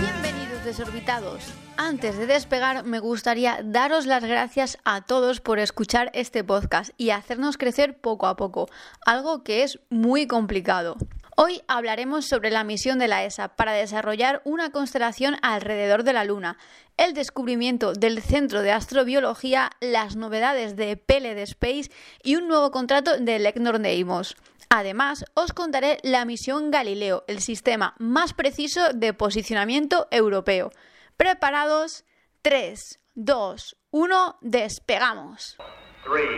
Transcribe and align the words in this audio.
Bienvenidos 0.00 0.64
desorbitados. 0.64 1.42
Antes 1.76 2.16
de 2.16 2.26
despegar, 2.26 2.84
me 2.84 3.00
gustaría 3.00 3.60
daros 3.62 4.06
las 4.06 4.24
gracias 4.24 4.78
a 4.84 5.02
todos 5.02 5.42
por 5.42 5.58
escuchar 5.58 6.10
este 6.14 6.42
podcast 6.42 6.92
y 6.96 7.10
hacernos 7.10 7.58
crecer 7.58 8.00
poco 8.00 8.26
a 8.26 8.36
poco, 8.36 8.70
algo 9.04 9.44
que 9.44 9.62
es 9.62 9.78
muy 9.90 10.26
complicado. 10.26 10.96
Hoy 11.36 11.60
hablaremos 11.68 12.24
sobre 12.24 12.50
la 12.50 12.64
misión 12.64 12.98
de 12.98 13.08
la 13.08 13.24
ESA 13.24 13.48
para 13.56 13.72
desarrollar 13.72 14.40
una 14.46 14.70
constelación 14.70 15.36
alrededor 15.42 16.02
de 16.02 16.14
la 16.14 16.24
Luna, 16.24 16.56
el 16.96 17.12
descubrimiento 17.12 17.92
del 17.92 18.22
Centro 18.22 18.62
de 18.62 18.72
Astrobiología, 18.72 19.70
las 19.80 20.16
novedades 20.16 20.76
de 20.76 20.96
PLD 20.96 21.42
Space 21.42 21.90
y 22.22 22.36
un 22.36 22.48
nuevo 22.48 22.70
contrato 22.70 23.18
de 23.18 23.38
Lecnor 23.38 23.80
Deimos. 23.80 24.34
Además, 24.70 25.24
os 25.34 25.52
contaré 25.52 25.98
la 26.02 26.24
misión 26.24 26.70
Galileo, 26.70 27.24
el 27.26 27.40
sistema 27.40 27.94
más 27.98 28.34
preciso 28.34 28.92
de 28.92 29.14
posicionamiento 29.14 30.08
europeo. 30.10 30.70
¿Preparados? 31.16 32.04
3, 32.42 33.00
2, 33.14 33.76
1, 33.90 34.38
despegamos. 34.42 35.56
3, 36.04 36.28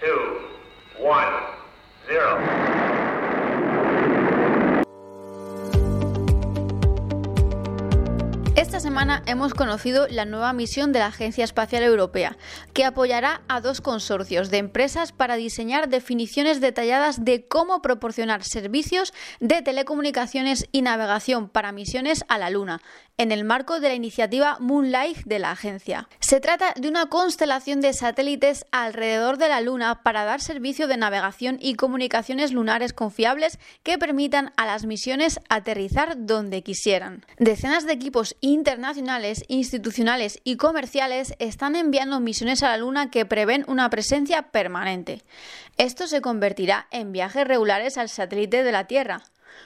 2, 0.00 0.08
1, 0.98 1.16
0. 2.06 3.01
Semana 8.82 9.22
hemos 9.26 9.54
conocido 9.54 10.08
la 10.08 10.24
nueva 10.24 10.52
misión 10.52 10.92
de 10.92 10.98
la 10.98 11.06
Agencia 11.06 11.44
Espacial 11.44 11.84
Europea, 11.84 12.36
que 12.74 12.84
apoyará 12.84 13.42
a 13.46 13.60
dos 13.60 13.80
consorcios 13.80 14.50
de 14.50 14.58
empresas 14.58 15.12
para 15.12 15.36
diseñar 15.36 15.88
definiciones 15.88 16.60
detalladas 16.60 17.24
de 17.24 17.46
cómo 17.46 17.80
proporcionar 17.80 18.42
servicios 18.42 19.14
de 19.38 19.62
telecomunicaciones 19.62 20.66
y 20.72 20.82
navegación 20.82 21.48
para 21.48 21.70
misiones 21.70 22.24
a 22.28 22.38
la 22.38 22.50
Luna, 22.50 22.82
en 23.22 23.30
el 23.30 23.44
marco 23.44 23.78
de 23.78 23.88
la 23.88 23.94
iniciativa 23.94 24.56
Moonlight 24.58 25.18
de 25.24 25.38
la 25.38 25.52
agencia. 25.52 26.08
Se 26.18 26.40
trata 26.40 26.74
de 26.76 26.88
una 26.88 27.06
constelación 27.06 27.80
de 27.80 27.92
satélites 27.92 28.66
alrededor 28.72 29.38
de 29.38 29.48
la 29.48 29.60
Luna 29.60 30.02
para 30.02 30.24
dar 30.24 30.40
servicio 30.40 30.88
de 30.88 30.96
navegación 30.96 31.56
y 31.60 31.74
comunicaciones 31.74 32.52
lunares 32.52 32.92
confiables 32.92 33.60
que 33.84 33.96
permitan 33.96 34.52
a 34.56 34.66
las 34.66 34.86
misiones 34.86 35.38
aterrizar 35.48 36.14
donde 36.26 36.62
quisieran. 36.62 37.24
Decenas 37.38 37.86
de 37.86 37.92
equipos 37.92 38.34
internacionales, 38.40 39.44
institucionales 39.46 40.40
y 40.42 40.56
comerciales 40.56 41.34
están 41.38 41.76
enviando 41.76 42.18
misiones 42.18 42.64
a 42.64 42.70
la 42.70 42.78
Luna 42.78 43.10
que 43.10 43.24
prevén 43.24 43.64
una 43.68 43.88
presencia 43.88 44.50
permanente. 44.50 45.22
Esto 45.78 46.08
se 46.08 46.20
convertirá 46.20 46.88
en 46.90 47.12
viajes 47.12 47.46
regulares 47.46 47.98
al 47.98 48.08
satélite 48.08 48.64
de 48.64 48.72
la 48.72 48.88
Tierra. 48.88 49.22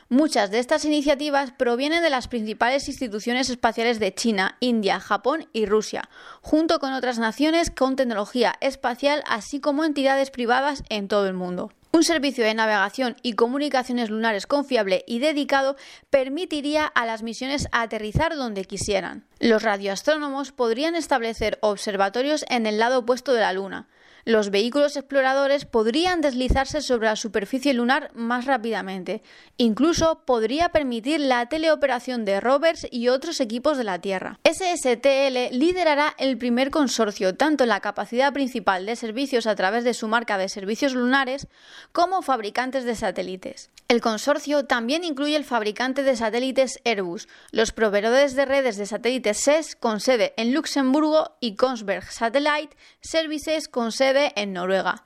Muchas 0.08 0.50
de 0.50 0.58
estas 0.58 0.84
iniciativas 0.84 1.52
provienen 1.52 2.02
de 2.02 2.10
las 2.10 2.28
principales 2.28 2.88
instituciones 2.88 3.50
espaciales 3.50 3.98
de 3.98 4.14
China, 4.14 4.56
India, 4.60 5.00
Japón 5.00 5.48
y 5.52 5.66
Rusia, 5.66 6.08
junto 6.42 6.78
con 6.78 6.92
otras 6.92 7.18
naciones 7.18 7.70
con 7.70 7.96
tecnología 7.96 8.54
espacial, 8.60 9.22
así 9.26 9.60
como 9.60 9.84
entidades 9.84 10.30
privadas 10.30 10.82
en 10.88 11.08
todo 11.08 11.26
el 11.26 11.34
mundo. 11.34 11.72
Un 11.96 12.04
servicio 12.04 12.44
de 12.44 12.52
navegación 12.52 13.16
y 13.22 13.32
comunicaciones 13.32 14.10
lunares 14.10 14.46
confiable 14.46 15.02
y 15.06 15.18
dedicado 15.18 15.76
permitiría 16.10 16.84
a 16.84 17.06
las 17.06 17.22
misiones 17.22 17.68
aterrizar 17.72 18.36
donde 18.36 18.66
quisieran. 18.66 19.24
Los 19.40 19.62
radioastrónomos 19.62 20.52
podrían 20.52 20.94
establecer 20.94 21.58
observatorios 21.62 22.44
en 22.50 22.66
el 22.66 22.78
lado 22.78 22.98
opuesto 22.98 23.32
de 23.32 23.40
la 23.40 23.54
Luna, 23.54 23.88
los 24.26 24.50
vehículos 24.50 24.96
exploradores 24.96 25.64
podrían 25.64 26.20
deslizarse 26.20 26.82
sobre 26.82 27.06
la 27.06 27.14
superficie 27.14 27.72
lunar 27.72 28.10
más 28.12 28.44
rápidamente. 28.44 29.22
Incluso 29.56 30.24
podría 30.26 30.70
permitir 30.70 31.20
la 31.20 31.46
teleoperación 31.46 32.24
de 32.24 32.40
rovers 32.40 32.88
y 32.90 33.06
otros 33.06 33.40
equipos 33.40 33.78
de 33.78 33.84
la 33.84 34.00
Tierra. 34.00 34.40
SSTL 34.42 35.56
liderará 35.56 36.12
el 36.18 36.36
primer 36.38 36.72
consorcio 36.72 37.36
tanto 37.36 37.62
en 37.62 37.68
la 37.68 37.78
capacidad 37.78 38.32
principal 38.32 38.84
de 38.84 38.96
servicios 38.96 39.46
a 39.46 39.54
través 39.54 39.84
de 39.84 39.94
su 39.94 40.08
marca 40.08 40.38
de 40.38 40.48
servicios 40.48 40.94
lunares 40.94 41.46
como 41.92 42.20
fabricantes 42.20 42.84
de 42.84 42.96
satélites. 42.96 43.70
El 43.86 44.00
consorcio 44.00 44.64
también 44.64 45.04
incluye 45.04 45.36
el 45.36 45.44
fabricante 45.44 46.02
de 46.02 46.16
satélites 46.16 46.80
Airbus, 46.84 47.28
los 47.52 47.70
proveedores 47.70 48.34
de 48.34 48.44
redes 48.44 48.76
de 48.76 48.86
satélites 48.86 49.38
SES 49.38 49.76
con 49.76 50.00
sede 50.00 50.34
en 50.36 50.52
Luxemburgo 50.52 51.36
y 51.38 51.54
Kongsberg 51.54 52.10
Satellite 52.10 52.76
Services 53.00 53.68
con 53.68 53.92
sede 53.92 54.15
en 54.36 54.52
Noruega 54.52 55.04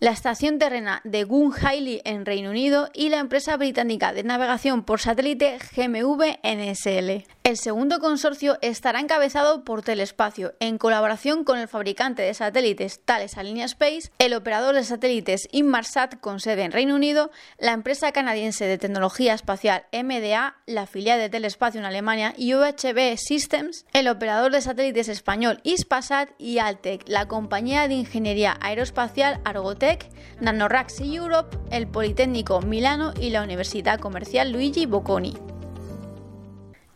la 0.00 0.12
estación 0.12 0.58
terrena 0.58 1.00
de 1.02 1.24
Gunn-Hailey 1.24 2.02
en 2.04 2.24
Reino 2.24 2.50
Unido 2.50 2.88
y 2.94 3.08
la 3.08 3.18
empresa 3.18 3.56
británica 3.56 4.12
de 4.12 4.22
navegación 4.22 4.84
por 4.84 5.00
satélite 5.00 5.58
GMV 5.74 6.38
NSL. 6.44 7.24
El 7.48 7.56
segundo 7.56 7.98
consorcio 7.98 8.58
estará 8.60 9.00
encabezado 9.00 9.64
por 9.64 9.80
Telespacio, 9.80 10.52
en 10.60 10.76
colaboración 10.76 11.44
con 11.44 11.58
el 11.58 11.66
fabricante 11.66 12.20
de 12.20 12.34
satélites 12.34 13.00
Thales 13.02 13.38
Alenia 13.38 13.64
Space, 13.64 14.10
el 14.18 14.34
operador 14.34 14.74
de 14.74 14.84
satélites 14.84 15.48
Inmarsat 15.50 16.20
con 16.20 16.40
sede 16.40 16.64
en 16.64 16.72
Reino 16.72 16.94
Unido, 16.94 17.30
la 17.58 17.72
empresa 17.72 18.12
canadiense 18.12 18.66
de 18.66 18.76
tecnología 18.76 19.32
espacial 19.32 19.86
MDA, 19.94 20.58
la 20.66 20.86
filial 20.86 21.18
de 21.18 21.30
Telespacio 21.30 21.80
en 21.80 21.86
Alemania 21.86 22.34
y 22.36 22.52
UHB 22.52 23.16
Systems, 23.16 23.86
el 23.94 24.08
operador 24.08 24.52
de 24.52 24.60
satélites 24.60 25.08
español 25.08 25.60
Ispasat 25.62 26.28
y 26.36 26.58
Altec, 26.58 27.08
la 27.08 27.28
compañía 27.28 27.88
de 27.88 27.94
ingeniería 27.94 28.58
aeroespacial 28.60 29.40
Argotec 29.46 30.10
Nanoraxi 30.38 31.16
Europe, 31.16 31.56
el 31.70 31.88
Politécnico 31.88 32.60
Milano 32.60 33.14
y 33.18 33.30
la 33.30 33.42
Universidad 33.42 33.98
Comercial 33.98 34.52
Luigi 34.52 34.84
Bocconi. 34.84 35.57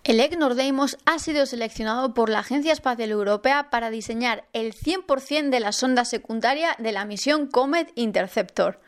El 0.04 0.18
EGNOR 0.18 0.56
Deimos 0.56 0.98
ha 1.06 1.20
sido 1.20 1.46
seleccionado 1.46 2.12
por 2.12 2.28
la 2.28 2.40
Agencia 2.40 2.72
Espacial 2.72 3.12
Europea 3.12 3.70
para 3.70 3.88
diseñar 3.88 4.42
el 4.52 4.74
100% 4.74 5.50
de 5.50 5.60
la 5.60 5.70
sonda 5.70 6.04
secundaria 6.04 6.74
de 6.80 6.90
la 6.90 7.04
misión 7.04 7.46
Comet 7.46 7.92
Interceptor. 7.94 8.80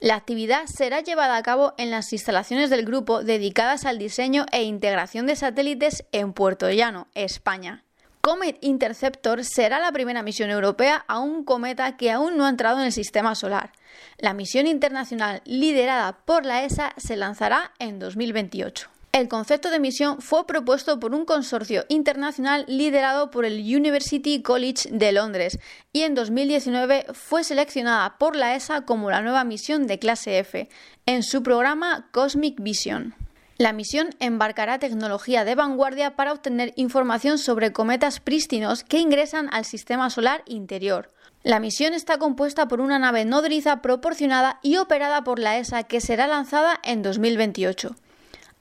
La 0.00 0.14
actividad 0.14 0.64
será 0.64 1.02
llevada 1.02 1.36
a 1.36 1.42
cabo 1.42 1.74
en 1.76 1.90
las 1.90 2.10
instalaciones 2.14 2.70
del 2.70 2.86
grupo 2.86 3.22
dedicadas 3.22 3.84
al 3.84 3.98
diseño 3.98 4.46
e 4.50 4.62
integración 4.62 5.26
de 5.26 5.36
satélites 5.36 6.06
en 6.10 6.32
Puerto 6.32 6.70
Llano, 6.70 7.06
España. 7.14 7.84
Comet 8.22 8.56
Interceptor 8.62 9.44
será 9.44 9.78
la 9.78 9.92
primera 9.92 10.22
misión 10.22 10.48
europea 10.48 11.04
a 11.06 11.18
un 11.18 11.44
cometa 11.44 11.98
que 11.98 12.10
aún 12.10 12.38
no 12.38 12.46
ha 12.46 12.48
entrado 12.48 12.78
en 12.78 12.86
el 12.86 12.92
sistema 12.92 13.34
solar. 13.34 13.72
La 14.16 14.32
misión 14.32 14.66
internacional 14.66 15.42
liderada 15.44 16.16
por 16.24 16.46
la 16.46 16.64
ESA 16.64 16.94
se 16.96 17.16
lanzará 17.16 17.72
en 17.78 17.98
2028. 17.98 18.93
El 19.14 19.28
concepto 19.28 19.70
de 19.70 19.78
misión 19.78 20.20
fue 20.20 20.44
propuesto 20.44 20.98
por 20.98 21.14
un 21.14 21.24
consorcio 21.24 21.84
internacional 21.88 22.64
liderado 22.66 23.30
por 23.30 23.44
el 23.44 23.60
University 23.60 24.42
College 24.42 24.88
de 24.90 25.12
Londres 25.12 25.60
y 25.92 26.02
en 26.02 26.16
2019 26.16 27.06
fue 27.12 27.44
seleccionada 27.44 28.18
por 28.18 28.34
la 28.34 28.56
ESA 28.56 28.80
como 28.80 29.12
la 29.12 29.22
nueva 29.22 29.44
misión 29.44 29.86
de 29.86 30.00
clase 30.00 30.40
F 30.40 30.68
en 31.06 31.22
su 31.22 31.44
programa 31.44 32.08
Cosmic 32.10 32.60
Vision. 32.60 33.14
La 33.56 33.72
misión 33.72 34.10
embarcará 34.18 34.80
tecnología 34.80 35.44
de 35.44 35.54
vanguardia 35.54 36.16
para 36.16 36.32
obtener 36.32 36.72
información 36.74 37.38
sobre 37.38 37.72
cometas 37.72 38.18
prístinos 38.18 38.82
que 38.82 38.98
ingresan 38.98 39.48
al 39.52 39.64
sistema 39.64 40.10
solar 40.10 40.42
interior. 40.46 41.12
La 41.44 41.60
misión 41.60 41.94
está 41.94 42.18
compuesta 42.18 42.66
por 42.66 42.80
una 42.80 42.98
nave 42.98 43.24
nodriza 43.24 43.80
proporcionada 43.80 44.58
y 44.60 44.78
operada 44.78 45.22
por 45.22 45.38
la 45.38 45.56
ESA 45.56 45.84
que 45.84 46.00
será 46.00 46.26
lanzada 46.26 46.80
en 46.82 47.02
2028. 47.02 47.94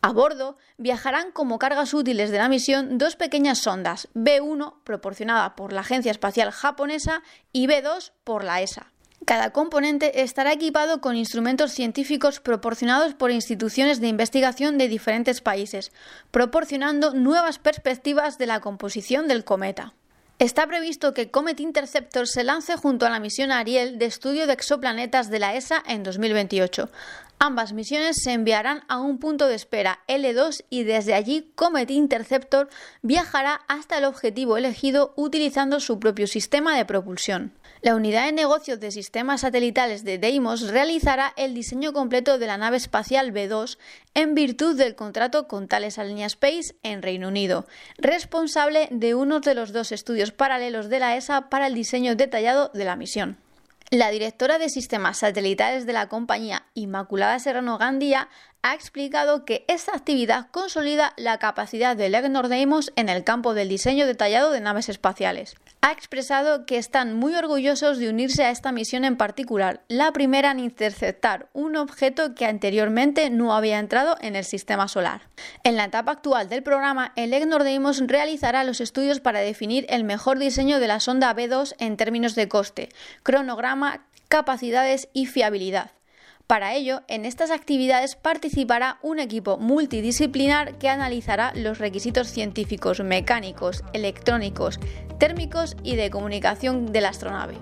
A 0.05 0.11
bordo 0.11 0.57
viajarán 0.77 1.31
como 1.31 1.57
cargas 1.57 1.93
útiles 1.93 2.29
de 2.29 2.37
la 2.37 2.49
misión 2.49 2.97
dos 2.97 3.15
pequeñas 3.15 3.59
sondas, 3.59 4.09
B1 4.13 4.83
proporcionada 4.83 5.55
por 5.55 5.71
la 5.71 5.79
Agencia 5.79 6.11
Espacial 6.11 6.51
Japonesa 6.51 7.23
y 7.53 7.67
B2 7.67 8.11
por 8.25 8.43
la 8.43 8.61
ESA. 8.61 8.91
Cada 9.23 9.53
componente 9.53 10.21
estará 10.21 10.51
equipado 10.51 10.99
con 10.99 11.15
instrumentos 11.15 11.71
científicos 11.71 12.41
proporcionados 12.41 13.13
por 13.13 13.31
instituciones 13.31 14.01
de 14.01 14.09
investigación 14.09 14.77
de 14.77 14.89
diferentes 14.89 15.39
países, 15.39 15.93
proporcionando 16.31 17.13
nuevas 17.13 17.57
perspectivas 17.57 18.37
de 18.37 18.47
la 18.47 18.59
composición 18.59 19.29
del 19.29 19.45
cometa. 19.45 19.93
Está 20.39 20.65
previsto 20.65 21.13
que 21.13 21.29
Comet 21.29 21.59
Interceptor 21.59 22.27
se 22.27 22.43
lance 22.43 22.75
junto 22.75 23.05
a 23.05 23.09
la 23.09 23.19
misión 23.19 23.51
Ariel 23.51 23.99
de 23.99 24.05
estudio 24.05 24.47
de 24.47 24.53
exoplanetas 24.53 25.29
de 25.29 25.37
la 25.37 25.55
ESA 25.55 25.83
en 25.87 26.01
2028. 26.01 26.89
Ambas 27.37 27.71
misiones 27.73 28.17
se 28.23 28.33
enviarán 28.33 28.83
a 28.87 28.99
un 28.99 29.19
punto 29.19 29.47
de 29.47 29.55
espera 29.55 29.99
L2 30.07 30.65
y 30.71 30.83
desde 30.83 31.13
allí 31.13 31.51
Comet 31.53 31.91
Interceptor 31.91 32.67
viajará 33.03 33.61
hasta 33.67 33.99
el 33.99 34.05
objetivo 34.05 34.57
elegido 34.57 35.13
utilizando 35.17 35.79
su 35.79 35.99
propio 35.99 36.25
sistema 36.25 36.75
de 36.75 36.85
propulsión. 36.85 37.53
La 37.83 37.95
unidad 37.95 38.27
de 38.27 38.31
negocios 38.31 38.79
de 38.79 38.91
sistemas 38.91 39.41
satelitales 39.41 40.05
de 40.05 40.17
Deimos 40.17 40.69
realizará 40.69 41.33
el 41.35 41.53
diseño 41.53 41.91
completo 41.91 42.39
de 42.39 42.47
la 42.47 42.55
nave 42.55 42.77
espacial 42.77 43.33
B2 43.33 43.77
en 44.13 44.35
virtud 44.35 44.77
del 44.77 44.95
contrato 44.95 45.49
con 45.49 45.67
Thales 45.67 45.99
Alenia 45.99 46.27
Space 46.27 46.77
en 46.83 47.01
Reino 47.01 47.27
Unido, 47.27 47.67
responsable 47.97 48.87
de 48.89 49.15
uno 49.15 49.41
de 49.41 49.53
los 49.53 49.73
dos 49.73 49.91
estudios 49.91 50.31
paralelos 50.31 50.87
de 50.87 50.99
la 50.99 51.17
ESA 51.17 51.49
para 51.49 51.67
el 51.67 51.73
diseño 51.73 52.15
detallado 52.15 52.71
de 52.73 52.85
la 52.85 52.95
misión. 52.95 53.37
La 53.89 54.11
directora 54.11 54.59
de 54.59 54.69
sistemas 54.69 55.19
satelitales 55.19 55.85
de 55.85 55.91
la 55.91 56.07
compañía, 56.07 56.65
Inmaculada 56.73 57.37
Serrano 57.37 57.77
Gandía, 57.77 58.29
ha 58.63 58.73
explicado 58.73 59.43
que 59.43 59.65
esta 59.67 59.93
actividad 59.93 60.47
consolida 60.49 61.13
la 61.17 61.37
capacidad 61.37 61.97
del 61.97 62.15
Egnor 62.15 62.47
Deimos 62.47 62.93
en 62.95 63.09
el 63.09 63.25
campo 63.25 63.53
del 63.53 63.67
diseño 63.67 64.07
detallado 64.07 64.51
de 64.51 64.61
naves 64.61 64.87
espaciales. 64.87 65.55
Ha 65.81 65.91
expresado 65.91 66.65
que 66.65 66.77
están 66.77 67.13
muy 67.13 67.35
orgullosos 67.35 67.99
de 67.99 68.09
unirse 68.09 68.45
a 68.45 68.51
esta 68.51 68.71
misión 68.71 69.03
en 69.03 69.17
particular, 69.17 69.81
la 69.89 70.13
primera 70.13 70.51
en 70.51 70.61
interceptar 70.61 71.49
un 71.51 71.75
objeto 71.75 72.35
que 72.35 72.45
anteriormente 72.45 73.29
no 73.29 73.53
había 73.53 73.79
entrado 73.79 74.15
en 74.21 74.37
el 74.37 74.45
sistema 74.45 74.87
solar. 74.87 75.23
En 75.65 75.75
la 75.75 75.83
etapa 75.83 76.13
actual 76.13 76.47
del 76.47 76.63
programa, 76.63 77.11
el 77.17 77.33
Egnor 77.33 77.63
Deimos 77.63 78.01
realizará 78.07 78.63
los 78.63 78.79
estudios 78.79 79.19
para 79.19 79.41
definir 79.41 79.85
el 79.89 80.05
mejor 80.05 80.39
diseño 80.39 80.79
de 80.79 80.87
la 80.87 81.01
sonda 81.01 81.35
B2 81.35 81.75
en 81.79 81.97
términos 81.97 82.33
de 82.33 82.47
coste, 82.47 82.87
cronograma, 83.23 84.05
capacidades 84.29 85.09
y 85.11 85.25
fiabilidad. 85.25 85.91
Para 86.47 86.73
ello, 86.73 87.01
en 87.07 87.25
estas 87.25 87.51
actividades 87.51 88.15
participará 88.15 88.99
un 89.01 89.19
equipo 89.19 89.57
multidisciplinar 89.57 90.77
que 90.77 90.89
analizará 90.89 91.53
los 91.55 91.79
requisitos 91.79 92.27
científicos, 92.27 92.99
mecánicos, 92.99 93.83
electrónicos, 93.93 94.79
térmicos 95.19 95.77
y 95.83 95.95
de 95.95 96.09
comunicación 96.09 96.91
de 96.91 97.01
la 97.01 97.09
astronave. 97.09 97.55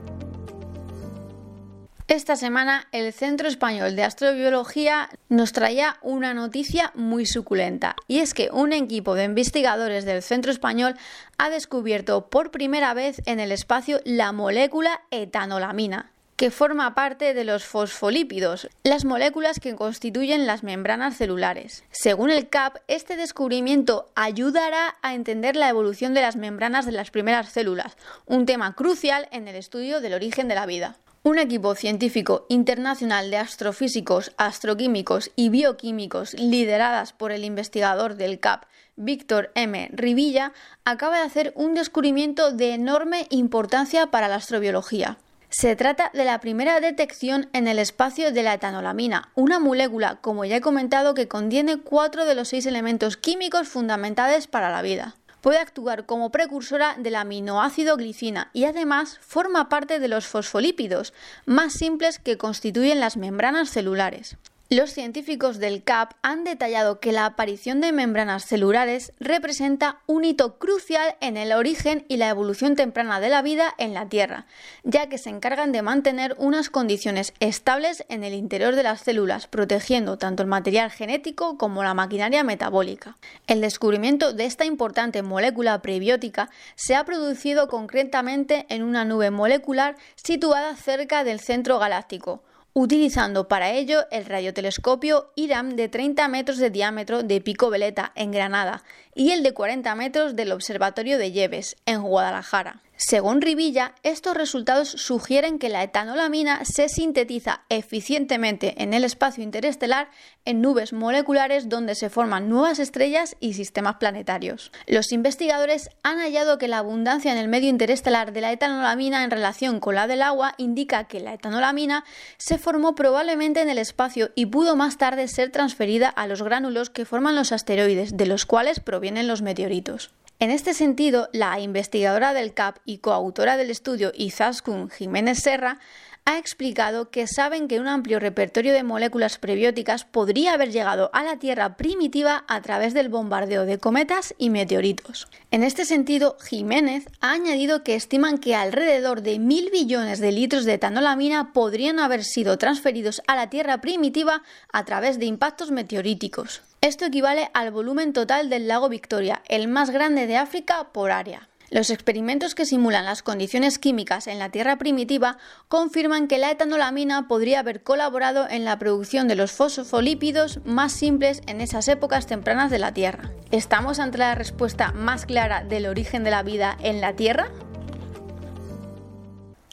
Esta 2.08 2.36
semana 2.36 2.90
el 2.92 3.14
Centro 3.14 3.48
Español 3.48 3.96
de 3.96 4.04
Astrobiología 4.04 5.08
nos 5.30 5.54
traía 5.54 5.98
una 6.02 6.34
noticia 6.34 6.92
muy 6.94 7.26
suculenta 7.26 7.96
y 8.06 8.20
es 8.20 8.34
que 8.34 8.50
un 8.52 8.74
equipo 8.74 9.16
de 9.16 9.24
investigadores 9.24 10.04
del 10.04 10.22
Centro 10.22 10.52
Español 10.52 10.96
ha 11.38 11.50
descubierto 11.50 12.30
por 12.30 12.52
primera 12.52 12.94
vez 12.94 13.22
en 13.28 13.40
el 13.40 13.54
espacio 13.54 14.02
la 14.04 14.34
molécula 14.34 15.04
etanolamina 15.10 16.11
que 16.42 16.50
forma 16.50 16.96
parte 16.96 17.36
de 17.36 17.44
los 17.44 17.66
fosfolípidos, 17.66 18.68
las 18.84 19.06
moléculas 19.06 19.60
que 19.60 19.76
constituyen 19.76 20.48
las 20.48 20.64
membranas 20.64 21.16
celulares. 21.16 21.84
Según 21.92 22.32
el 22.32 22.50
CAP, 22.50 22.78
este 22.88 23.16
descubrimiento 23.16 24.10
ayudará 24.16 24.96
a 25.04 25.14
entender 25.14 25.56
la 25.56 25.70
evolución 25.70 26.16
de 26.16 26.22
las 26.24 26.38
membranas 26.38 26.88
de 26.88 26.94
las 26.94 27.12
primeras 27.12 27.50
células, 27.50 27.96
un 28.26 28.48
tema 28.48 28.74
crucial 28.74 29.28
en 29.32 29.48
el 29.48 29.56
estudio 29.56 30.02
del 30.02 30.16
origen 30.16 30.48
de 30.48 30.56
la 30.56 30.66
vida. 30.66 30.98
Un 31.22 31.38
equipo 31.38 31.76
científico 31.76 32.48
internacional 32.50 33.30
de 33.30 33.38
astrofísicos, 33.38 34.32
astroquímicos 34.38 35.30
y 35.36 35.50
bioquímicos 35.50 36.34
lideradas 36.34 37.14
por 37.14 37.32
el 37.32 37.46
investigador 37.46 38.16
del 38.16 38.40
CAP, 38.40 38.64
Víctor 38.96 39.52
M. 39.54 39.92
Rivilla, 39.94 40.54
acaba 40.86 41.18
de 41.18 41.24
hacer 41.24 41.54
un 41.56 41.76
descubrimiento 41.76 42.52
de 42.52 42.74
enorme 42.74 43.28
importancia 43.30 44.08
para 44.08 44.28
la 44.28 44.38
astrobiología. 44.38 45.20
Se 45.52 45.76
trata 45.76 46.12
de 46.14 46.24
la 46.24 46.40
primera 46.40 46.80
detección 46.80 47.50
en 47.52 47.68
el 47.68 47.78
espacio 47.78 48.32
de 48.32 48.42
la 48.42 48.54
etanolamina, 48.54 49.34
una 49.36 49.60
molécula, 49.60 50.16
como 50.22 50.46
ya 50.46 50.56
he 50.56 50.62
comentado, 50.62 51.14
que 51.14 51.28
contiene 51.28 51.76
cuatro 51.76 52.24
de 52.24 52.36
los 52.36 52.48
seis 52.48 52.66
elementos 52.66 53.18
químicos 53.18 53.68
fundamentales 53.68 54.48
para 54.48 54.72
la 54.72 54.82
vida. 54.82 55.18
Puede 55.42 55.58
actuar 55.58 56.06
como 56.06 56.32
precursora 56.32 56.96
del 56.98 57.16
aminoácido 57.16 57.98
glicina 57.98 58.50
y 58.54 58.64
además 58.64 59.20
forma 59.20 59.68
parte 59.68 60.00
de 60.00 60.08
los 60.08 60.26
fosfolípidos, 60.26 61.14
más 61.46 61.74
simples 61.74 62.18
que 62.18 62.38
constituyen 62.38 63.02
las 63.02 63.18
membranas 63.18 63.70
celulares. 63.70 64.38
Los 64.74 64.92
científicos 64.92 65.60
del 65.60 65.84
CAP 65.84 66.14
han 66.22 66.46
detallado 66.46 67.02
que 67.02 67.12
la 67.12 67.26
aparición 67.26 67.82
de 67.82 67.92
membranas 67.92 68.46
celulares 68.46 69.12
representa 69.20 70.00
un 70.08 70.24
hito 70.24 70.60
crucial 70.60 71.18
en 71.20 71.36
el 71.36 71.52
origen 71.52 72.06
y 72.08 72.16
la 72.16 72.30
evolución 72.30 72.78
temprana 72.78 73.20
de 73.20 73.28
la 73.28 73.42
vida 73.42 73.76
en 73.78 73.94
la 73.94 74.08
Tierra, 74.08 74.46
ya 74.86 75.10
que 75.10 75.18
se 75.18 75.30
encargan 75.30 75.74
de 75.74 75.82
mantener 75.82 76.38
unas 76.38 76.70
condiciones 76.70 77.34
estables 77.42 78.06
en 78.08 78.24
el 78.24 78.34
interior 78.34 78.74
de 78.74 78.84
las 78.84 79.02
células, 79.02 79.48
protegiendo 79.48 80.18
tanto 80.18 80.42
el 80.42 80.48
material 80.48 80.90
genético 80.90 81.58
como 81.58 81.84
la 81.84 81.94
maquinaria 81.94 82.46
metabólica. 82.46 83.18
El 83.48 83.60
descubrimiento 83.60 84.32
de 84.32 84.46
esta 84.46 84.64
importante 84.64 85.22
molécula 85.22 85.82
prebiótica 85.82 86.50
se 86.76 86.96
ha 86.96 87.04
producido 87.04 87.68
concretamente 87.68 88.68
en 88.70 88.84
una 88.84 89.04
nube 89.04 89.32
molecular 89.32 89.98
situada 90.16 90.78
cerca 90.78 91.26
del 91.26 91.42
centro 91.42 91.78
galáctico, 91.78 92.42
utilizando 92.74 93.48
para 93.48 93.72
ello 93.72 94.06
el 94.12 94.26
radiotelescopio 94.26 95.32
IRAM 95.36 95.76
de 95.76 95.90
30 95.90 96.28
metros 96.28 96.58
de 96.58 96.70
diámetro 96.70 97.24
de 97.24 97.42
Pico 97.42 97.70
Veleta 97.70 98.12
en 98.16 98.32
Granada 98.32 98.84
y 99.14 99.32
el 99.32 99.44
de 99.44 99.54
40 99.54 99.94
metros 99.96 100.36
del 100.36 100.52
Observatorio 100.52 101.18
de 101.18 101.32
Lleves 101.32 101.76
en 101.86 102.02
Guadalajara. 102.02 102.82
Según 103.04 103.42
Rivilla, 103.42 103.96
estos 104.04 104.38
resultados 104.38 104.90
sugieren 104.90 105.58
que 105.58 105.70
la 105.70 105.82
etanolamina 105.82 106.64
se 106.66 106.88
sintetiza 106.88 107.64
eficientemente 107.68 108.76
en 108.84 108.94
el 108.94 109.04
espacio 109.04 109.44
interestelar 109.44 110.12
en 110.46 110.62
nubes 110.62 110.94
moleculares 110.94 111.68
donde 111.68 111.96
se 111.96 112.12
forman 112.12 112.48
nuevas 112.48 112.78
estrellas 112.78 113.36
y 113.40 113.56
sistemas 113.56 113.96
planetarios. 113.96 114.72
Los 114.86 115.12
investigadores 115.14 115.90
han 116.04 116.20
hallado 116.20 116.60
que 116.60 116.68
la 116.68 116.78
abundancia 116.78 117.32
en 117.32 117.40
el 117.40 117.48
medio 117.48 117.70
interestelar 117.70 118.34
de 118.34 118.42
la 118.42 118.52
etanolamina 118.52 119.24
en 119.24 119.32
relación 119.32 119.80
con 119.80 119.96
la 119.96 120.06
del 120.06 120.22
agua 120.22 120.54
indica 120.58 121.06
que 121.06 121.22
la 121.22 121.34
etanolamina 121.34 122.06
se 122.38 122.60
formó 122.60 122.94
probablemente 122.94 123.62
en 123.62 123.70
el 123.70 123.80
espacio 123.80 124.30
y 124.36 124.46
pudo 124.46 124.76
más 124.76 125.00
tarde 125.00 125.28
ser 125.28 125.50
transferida 125.50 126.08
a 126.08 126.28
los 126.28 126.44
gránulos 126.44 126.92
que 126.92 127.06
forman 127.06 127.36
los 127.36 127.52
asteroides, 127.52 128.16
de 128.16 128.28
los 128.28 128.46
cuales 128.46 128.80
provienen 128.80 129.28
los 129.28 129.42
meteoritos. 129.42 130.12
En 130.42 130.50
este 130.50 130.74
sentido, 130.74 131.30
la 131.34 131.60
investigadora 131.60 132.34
del 132.34 132.56
CAP 132.56 132.78
y 132.84 132.98
coautora 132.98 133.58
del 133.58 133.70
estudio 133.70 134.12
Izaskun 134.16 134.90
Jiménez 134.90 135.38
Serra 135.38 135.78
ha 136.26 136.40
explicado 136.40 137.12
que 137.12 137.28
saben 137.28 137.68
que 137.68 137.80
un 137.80 137.88
amplio 137.88 138.20
repertorio 138.20 138.74
de 138.74 138.82
moléculas 138.82 139.38
prebióticas 139.38 140.04
podría 140.04 140.54
haber 140.54 140.72
llegado 140.72 141.12
a 141.14 141.22
la 141.22 141.38
Tierra 141.38 141.78
primitiva 141.78 142.44
a 142.48 142.60
través 142.64 142.96
del 142.96 143.10
bombardeo 143.10 143.66
de 143.66 143.78
cometas 143.78 144.34
y 144.40 144.50
meteoritos. 144.50 145.28
En 145.52 145.62
este 145.62 145.86
sentido, 145.86 146.38
Jiménez 146.44 147.06
ha 147.20 147.34
añadido 147.34 147.84
que 147.84 147.94
estiman 147.94 148.40
que 148.40 148.56
alrededor 148.56 149.22
de 149.22 149.38
mil 149.38 149.70
billones 149.70 150.20
de 150.20 150.32
litros 150.32 150.66
de 150.66 150.74
etanolamina 150.74 151.54
podrían 151.54 152.00
haber 152.00 152.24
sido 152.24 152.58
transferidos 152.58 153.22
a 153.28 153.36
la 153.36 153.52
Tierra 153.52 153.80
primitiva 153.80 154.42
a 154.74 154.86
través 154.86 155.20
de 155.20 155.28
impactos 155.28 155.70
meteoríticos. 155.70 156.64
Esto 156.84 157.06
equivale 157.06 157.52
al 157.54 157.70
volumen 157.70 158.12
total 158.12 158.50
del 158.50 158.68
lago 158.68 158.90
Victoria, 158.90 159.44
el 159.48 159.68
más 159.68 159.92
grande 159.92 160.26
de 160.26 160.38
África 160.38 160.88
por 160.92 161.12
área. 161.12 161.48
Los 161.70 161.92
experimentos 161.92 162.56
que 162.56 162.66
simulan 162.66 163.06
las 163.06 163.22
condiciones 163.22 163.78
químicas 163.78 164.26
en 164.26 164.40
la 164.40 164.50
Tierra 164.50 164.78
primitiva 164.78 165.38
confirman 165.68 166.28
que 166.28 166.40
la 166.40 166.50
etanolamina 166.50 167.28
podría 167.28 167.60
haber 167.60 167.84
colaborado 167.84 168.50
en 168.50 168.66
la 168.66 168.80
producción 168.80 169.28
de 169.28 169.36
los 169.36 169.52
fosfolípidos 169.52 170.60
más 170.66 170.92
simples 170.92 171.44
en 171.46 171.62
esas 171.62 171.88
épocas 171.88 172.26
tempranas 172.26 172.72
de 172.72 172.80
la 172.80 172.96
Tierra. 172.96 173.30
¿Estamos 173.52 174.00
ante 174.00 174.18
la 174.18 174.34
respuesta 174.34 174.92
más 174.92 175.28
clara 175.28 175.64
del 175.64 175.86
origen 175.86 176.24
de 176.24 176.32
la 176.32 176.42
vida 176.42 176.80
en 176.82 177.00
la 177.00 177.16
Tierra? 177.16 177.52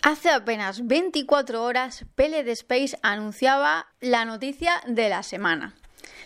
Hace 0.02 0.28
apenas 0.28 0.86
24 0.86 1.64
horas, 1.64 2.04
Pele 2.14 2.40
Space 2.52 2.98
anunciaba 3.00 3.86
la 4.00 4.26
noticia 4.26 4.74
de 4.86 5.08
la 5.08 5.22
semana 5.22 5.74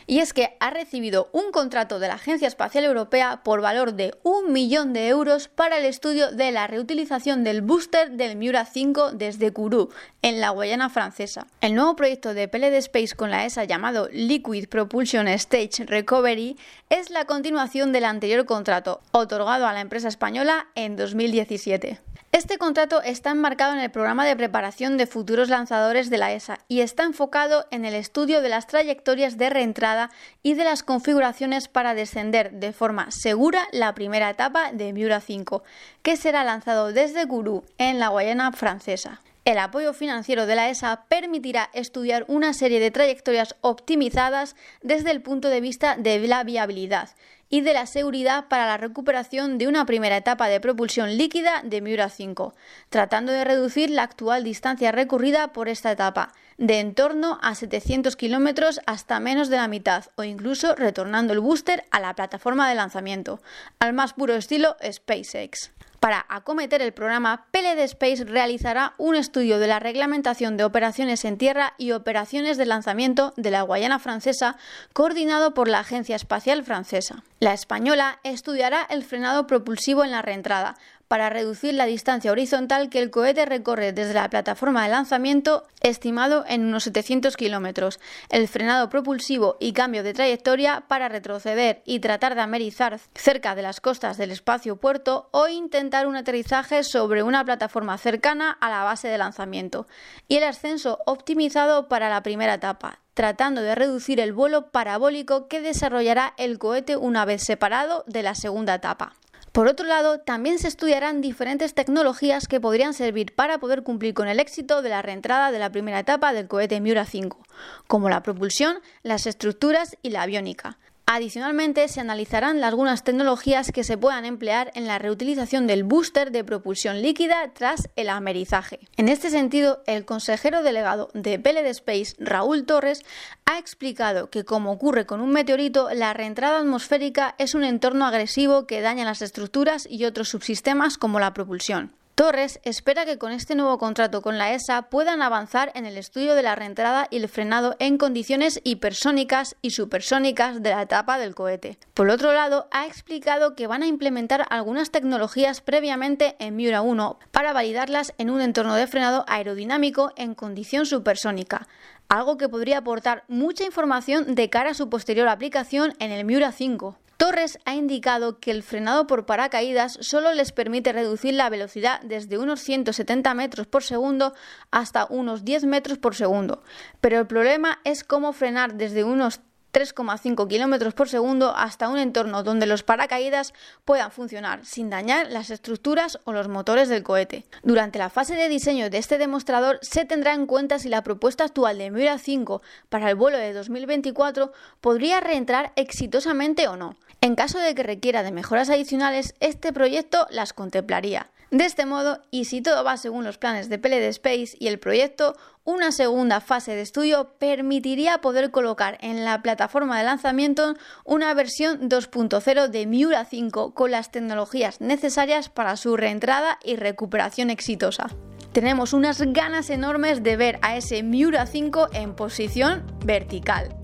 y 0.07 0.19
es 0.19 0.33
que 0.33 0.57
ha 0.61 0.71
recibido 0.71 1.29
un 1.33 1.51
contrato 1.53 1.99
de 1.99 2.09
la 2.09 2.15
Agencia 2.15 2.49
Espacial 2.49 2.85
Europea 2.85 3.43
por 3.43 3.61
valor 3.61 3.95
de 3.95 4.15
un 4.23 4.53
millón 4.53 4.93
de 4.93 5.09
euros 5.09 5.49
para 5.49 5.79
el 5.79 5.85
estudio 5.85 6.33
de 6.33 6.53
la 6.53 6.67
reutilización 6.67 7.45
del 7.45 7.63
booster 7.63 8.13
del 8.13 8.37
Miura 8.37 8.65
5 8.65 9.13
desde 9.13 9.53
Kourou, 9.53 9.91
en 10.23 10.41
la 10.41 10.51
Guayana 10.51 10.91
francesa. 10.91 11.47
El 11.61 11.75
nuevo 11.75 11.97
proyecto 11.97 12.35
de 12.35 12.49
PLD 12.49 12.75
Space 12.77 13.15
con 13.15 13.31
la 13.31 13.45
ESA 13.45 13.65
llamado 13.65 14.09
Liquid 14.13 14.69
Propulsion 14.69 15.29
Stage 15.29 15.85
Recovery 15.87 16.57
es 16.91 17.11
la 17.11 17.25
continuación 17.25 17.93
del 17.93 18.05
anterior 18.05 18.45
contrato, 18.47 19.01
otorgado 19.13 19.67
a 19.67 19.73
la 19.73 19.81
empresa 19.81 20.09
española 20.09 20.67
en 20.75 20.97
2017. 20.97 22.12
Este 22.33 22.57
contrato 22.57 23.03
está 23.03 23.31
enmarcado 23.31 23.75
en 23.75 23.81
el 23.81 23.91
programa 23.91 24.25
de 24.25 24.35
preparación 24.35 24.97
de 24.97 25.07
futuros 25.07 25.51
lanzadores 25.51 26.09
de 26.09 26.17
la 26.17 26.33
ESA 26.33 26.61
y 26.67 26.81
está 26.81 27.03
enfocado 27.03 27.67
en 27.71 27.85
el 27.85 27.95
estudio 27.95 28.41
de 28.41 28.49
las 28.49 28.67
trayectorias 28.67 29.37
de 29.37 29.51
reentrada 29.51 30.11
y 30.43 30.55
de 30.55 30.65
las 30.65 30.83
configuraciones 30.83 31.69
para 31.69 31.95
descender 31.95 32.53
de 32.53 32.73
forma 32.73 33.11
segura 33.11 33.69
la 33.71 33.95
primera 33.95 34.31
etapa 34.31 34.73
de 34.73 34.95
Miura 34.95 35.21
5, 35.21 35.63
que 36.03 36.17
será 36.17 36.43
lanzado 36.43 36.95
desde 36.95 37.29
Kourou 37.29 37.65
en 37.77 37.99
la 37.99 38.09
Guayana 38.09 38.51
francesa. 38.53 39.21
El 39.45 39.59
apoyo 39.59 39.93
financiero 39.93 40.47
de 40.47 40.55
la 40.55 40.71
ESA 40.71 41.05
permitirá 41.09 41.69
estudiar 41.73 42.25
una 42.29 42.53
serie 42.53 42.79
de 42.79 42.93
trayectorias 42.93 43.57
optimizadas 43.61 44.55
desde 44.83 45.11
el 45.11 45.21
punto 45.21 45.49
de 45.49 45.61
vista 45.61 45.97
de 45.97 46.21
la 46.29 46.45
viabilidad 46.45 47.11
y 47.49 47.61
de 47.61 47.73
la 47.73 47.87
seguridad 47.87 48.47
para 48.47 48.67
la 48.67 48.77
recuperación 48.77 49.59
de 49.59 49.67
una 49.67 49.85
primera 49.85 50.17
etapa 50.17 50.47
de 50.47 50.61
propulsión 50.61 51.19
líquida 51.19 51.61
de 51.65 51.81
Miura 51.81 52.09
5, 52.09 52.55
tratando 52.89 53.33
de 53.33 53.45
reducir 53.45 53.91
la 53.91 54.05
actual 54.05 54.45
distancia 54.45 54.93
recorrida 54.93 55.53
por 55.53 55.69
esta 55.69 55.91
etapa, 55.91 56.33
de 56.57 56.79
en 56.79 56.95
torno 56.95 57.41
a 57.43 57.57
700 57.57 58.15
kilómetros 58.15 58.81
hasta 58.87 59.19
menos 59.19 59.51
de 59.51 59.57
la 59.57 59.67
mitad, 59.67 60.05
o 60.15 60.23
incluso 60.23 60.77
retornando 60.77 61.33
el 61.33 61.41
booster 61.41 61.85
a 61.91 61.99
la 61.99 62.15
plataforma 62.15 62.69
de 62.69 62.77
lanzamiento, 62.77 63.43
al 63.81 63.93
más 63.93 64.13
puro 64.13 64.35
estilo 64.35 64.77
SpaceX. 64.81 65.73
Para 66.03 66.27
acometer 66.29 66.83
el 66.83 66.93
programa, 66.93 67.47
PLD 67.53 67.79
Space 67.85 68.25
realizará 68.25 68.95
un 68.99 69.15
estudio 69.15 69.61
de 69.61 69.69
la 69.69 69.79
reglamentación 69.79 70.57
de 70.57 70.65
operaciones 70.65 71.25
en 71.25 71.39
tierra 71.39 71.75
y 71.79 71.93
operaciones 71.93 72.57
de 72.57 72.67
lanzamiento 72.67 73.33
de 73.37 73.53
la 73.53 73.63
Guayana 73.63 74.01
francesa, 74.01 74.57
coordinado 74.93 75.55
por 75.55 75.69
la 75.69 75.79
Agencia 75.79 76.17
Espacial 76.17 76.65
Francesa. 76.65 77.23
La 77.39 77.53
española 77.53 78.19
estudiará 78.25 78.85
el 78.91 79.05
frenado 79.05 79.47
propulsivo 79.47 80.03
en 80.03 80.11
la 80.11 80.23
reentrada, 80.23 80.75
para 81.13 81.29
reducir 81.29 81.75
la 81.75 81.85
distancia 81.85 82.33
horizontal 82.33 82.89
que 82.89 82.99
el 82.99 83.11
cohete 83.11 83.45
recorre 83.45 83.93
desde 83.93 84.15
la 84.15 84.31
plataforma 84.31 84.85
de 84.85 84.89
lanzamiento, 84.89 85.67
estimado 85.83 86.47
en 86.49 86.65
unos 86.65 86.85
700 86.85 87.37
kilómetros, 87.37 88.01
el 88.31 88.49
frenado 88.49 88.89
propulsivo 88.89 89.59
y 89.61 89.75
cambio 89.75 90.05
de 90.05 90.15
trayectoria 90.15 90.85
para 90.89 91.11
retroceder 91.11 91.83
y 91.85 92.01
tratar 92.01 92.35
de 92.35 92.41
amerizar 92.41 92.99
cerca 93.15 93.55
de 93.55 93.61
las 93.61 93.83
costas 93.83 94.17
del 94.17 94.31
espacio 94.31 94.77
puerto 94.77 95.29
o 95.33 95.49
intentar 95.49 96.07
un 96.07 96.17
aterrizaje 96.17 96.83
sobre 96.83 97.23
una 97.23 97.45
plataforma 97.45 97.99
cercana 97.99 98.51
a 98.51 98.71
la 98.71 98.83
base 98.83 99.09
de 99.09 99.19
lanzamiento, 99.19 99.87
y 100.29 100.37
el 100.37 100.45
ascenso 100.45 101.01
optimizado 101.05 101.89
para 101.89 102.09
la 102.09 102.23
primera 102.23 102.55
etapa, 102.55 103.01
tratando 103.13 103.61
de 103.61 103.75
reducir 103.75 104.19
el 104.19 104.33
vuelo 104.33 104.71
parabólico 104.71 105.47
que 105.47 105.61
desarrollará 105.61 106.33
el 106.39 106.59
cohete 106.59 106.97
una 106.97 107.27
vez 107.27 107.43
separado 107.43 108.03
de 108.07 108.23
la 108.23 108.35
segunda 108.35 108.77
etapa. 108.77 109.13
Por 109.53 109.69
otro 109.69 109.87
lado, 109.87 110.19
también 110.19 110.59
se 110.59 110.67
estudiarán 110.67 111.21
diferentes 111.21 111.75
tecnologías 111.75 112.49
que 112.49 112.59
podrían 112.59 112.95
servir 112.95 113.35
para 113.35 113.59
poder 113.59 113.83
cumplir 113.83 114.15
con 114.15 114.27
el 114.27 114.41
éxito 114.41 114.81
de 114.81 114.89
la 114.89 115.03
reentrada 115.03 115.53
de 115.53 115.59
la 115.59 115.71
primera 115.71 115.99
etapa 115.99 116.33
del 116.33 116.49
cohete 116.49 116.81
Miura 116.81 117.05
5, 117.05 117.39
como 117.87 118.09
la 118.09 118.23
propulsión, 118.23 118.79
las 119.03 119.27
estructuras 119.27 119.99
y 120.01 120.09
la 120.09 120.23
aviónica. 120.23 120.79
Adicionalmente, 121.15 121.89
se 121.89 122.01
analizarán 122.01 122.65
algunas 122.65 123.05
tecnologías 123.05 123.71
que 123.71 123.85
se 123.85 123.99
puedan 123.99 124.25
emplear 124.25 124.71
en 124.75 124.87
la 124.87 124.99
reutilización 124.99 125.67
del 125.67 125.85
booster 125.85 126.33
de 126.33 126.43
propulsión 126.43 127.03
líquida 127.03 127.53
tras 127.53 127.91
el 127.97 128.09
amerizaje. 128.09 128.81
En 128.97 129.11
este 129.11 129.29
sentido, 129.29 129.83
el 129.87 130.07
consejero 130.07 130.63
delegado 130.63 131.11
de 131.13 131.39
PLD 131.39 131.67
Space, 131.67 132.15
Raúl 132.19 132.65
Torres, 132.65 133.05
ha 133.45 133.59
explicado 133.59 134.31
que, 134.31 134.47
como 134.47 134.73
ocurre 134.73 135.05
con 135.05 135.21
un 135.21 135.33
meteorito, 135.33 135.91
la 135.93 136.15
reentrada 136.15 136.61
atmosférica 136.61 137.35
es 137.37 137.55
un 137.55 137.65
entorno 137.65 138.07
agresivo 138.07 138.67
que 138.67 138.81
daña 138.81 139.05
las 139.05 139.21
estructuras 139.21 139.87
y 139.91 140.07
otros 140.07 140.31
subsistemas 140.31 140.97
como 140.97 141.21
la 141.21 141.35
propulsión. 141.35 141.93
Torres 142.23 142.61
espera 142.63 143.05
que 143.05 143.19
con 143.19 143.33
este 143.33 143.57
nuevo 143.57 143.79
contrato 143.79 144.23
con 144.23 144.39
la 144.39 144.53
ESA 144.53 144.83
puedan 144.83 145.23
avanzar 145.23 145.73
en 145.75 145.87
el 145.87 145.99
estudio 145.99 146.37
de 146.37 146.45
la 146.45 146.55
reentrada 146.55 147.09
y 147.11 147.17
el 147.17 147.29
frenado 147.29 147.75
en 147.81 147.99
condiciones 147.99 148.61
hipersónicas 148.63 149.57
y 149.61 149.71
supersónicas 149.71 150.63
de 150.63 150.71
la 150.71 150.83
etapa 150.83 151.19
del 151.19 151.35
cohete. 151.35 151.79
Por 151.95 152.11
otro 152.11 152.33
lado, 152.33 152.69
ha 152.71 152.87
explicado 152.87 153.57
que 153.57 153.67
van 153.67 153.83
a 153.83 153.89
implementar 153.89 154.47
algunas 154.51 154.93
tecnologías 154.93 155.63
previamente 155.63 156.37
en 156.39 156.55
Miura 156.55 156.81
1 156.81 157.19
para 157.33 157.53
validarlas 157.53 158.15
en 158.19 158.31
un 158.31 158.41
entorno 158.41 158.77
de 158.77 158.87
frenado 158.87 159.25
aerodinámico 159.27 160.13
en 160.15 160.37
condición 160.37 160.87
supersónica, 160.87 161.67
algo 162.09 162.37
que 162.37 162.49
podría 162.49 162.79
aportar 162.79 163.25
mucha 163.27 163.65
información 163.65 164.37
de 164.37 164.49
cara 164.49 164.71
a 164.71 164.75
su 164.75 164.89
posterior 164.89 165.27
aplicación 165.27 165.95
en 165.99 166.13
el 166.13 166.25
Miura 166.25 166.53
5. 166.53 167.02
Torres 167.23 167.61
ha 167.67 167.77
indicado 167.77 168.41
que 168.41 168.51
el 168.51 168.65
frenado 168.65 169.07
por 169.07 169.27
paracaídas 169.27 169.97
solo 170.01 170.33
les 170.33 170.51
permite 170.51 170.93
reducir 170.93 171.35
la 171.35 171.51
velocidad 171.51 172.01
desde 172.01 172.37
unos 172.37 172.59
170 172.63 173.33
metros 173.35 173.69
por 173.69 173.85
segundo 173.85 174.35
hasta 174.73 175.07
unos 175.09 175.45
10 175.45 175.67
metros 175.67 175.99
por 175.99 176.17
segundo, 176.17 176.65
pero 177.01 177.21
el 177.21 177.29
problema 177.29 177.79
es 177.85 178.03
cómo 178.03 178.33
frenar 178.33 178.75
desde 178.75 179.05
unos 179.05 179.39
3,5 179.73 180.49
km 180.49 180.93
por 180.95 181.09
segundo 181.09 181.55
hasta 181.57 181.89
un 181.89 181.99
entorno 181.99 182.43
donde 182.43 182.67
los 182.67 182.83
paracaídas 182.83 183.55
puedan 183.85 184.11
funcionar 184.11 184.65
sin 184.67 184.91
dañar 184.91 185.31
las 185.31 185.51
estructuras 185.51 186.19
o 186.25 186.33
los 186.33 186.49
motores 186.49 186.89
del 186.89 187.03
cohete. 187.03 187.47
Durante 187.63 187.99
la 187.99 188.11
fase 188.11 188.35
de 188.35 188.49
diseño 188.49 188.91
de 188.91 188.99
este 188.99 189.17
demostrador 189.17 189.79
se 189.81 190.05
tendrá 190.05 190.35
en 190.35 190.47
cuenta 190.47 190.79
si 190.79 190.89
la 190.89 191.03
propuesta 191.03 191.45
actual 191.45 191.79
de 191.79 191.91
Miura 191.91 192.19
5 192.19 192.63
para 192.91 193.09
el 193.09 193.17
vuelo 193.17 193.39
de 193.39 193.53
2024 193.53 194.53
podría 194.81 195.21
reentrar 195.21 195.73
exitosamente 195.77 196.69
o 196.69 196.77
no. 196.77 196.97
En 197.23 197.37
caso 197.37 197.61
de 197.61 197.77
que 197.77 197.85
requiera 197.85 198.25
de 198.25 198.33
mejoras 198.33 198.69
adicionales, 198.69 199.35
este 199.39 199.73
proyecto 199.73 200.27
las 200.31 200.53
contemplaría. 200.53 201.31
De 201.53 201.65
este 201.65 201.87
modo, 201.87 202.21
y 202.33 202.47
si 202.47 202.63
todo 202.63 202.83
va 202.83 202.97
según 202.97 203.23
los 203.23 203.39
planes 203.39 203.69
de 203.69 203.79
PLD 203.79 204.09
Space 204.09 204.57
y 204.59 204.67
el 204.67 204.81
proyecto, 204.81 205.37
una 205.63 205.93
segunda 205.93 206.41
fase 206.41 206.75
de 206.75 206.83
estudio 206.83 207.35
permitiría 207.39 208.21
poder 208.21 208.51
colocar 208.51 208.99
en 209.03 209.25
la 209.25 209.41
plataforma 209.41 209.99
de 209.99 210.05
lanzamiento 210.05 210.75
una 211.05 211.33
versión 211.33 211.89
2.0 211.89 212.67
de 212.67 212.87
Miura 212.87 213.25
5 213.25 213.73
con 213.73 213.93
las 213.93 214.11
tecnologías 214.11 214.81
necesarias 214.81 215.49
para 215.49 215.77
su 215.77 215.97
reentrada 215.97 216.59
y 216.65 216.75
recuperación 216.75 217.51
exitosa. 217.51 218.09
Tenemos 218.51 218.93
unas 218.93 219.23
ganas 219.33 219.71
enormes 219.71 220.25
de 220.25 220.37
ver 220.37 220.59
a 220.63 220.77
ese 220.77 221.05
Miura 221.05 221.47
5 221.47 221.91
en 221.93 222.17
posición 222.17 222.85
vertical. 223.05 223.82